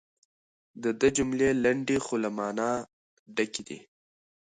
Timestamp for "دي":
3.67-3.79